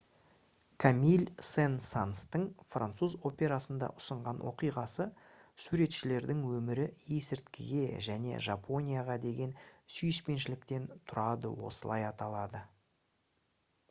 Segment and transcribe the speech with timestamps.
[0.83, 5.07] камиль сен-санстың француз операсында ұсынған оқиғасы
[5.67, 6.87] «суретшілердің өмірі
[7.19, 9.55] есірткіге және жапонияға деген
[9.99, 12.65] сүйіспеншіліктен тұрады» осылай аталады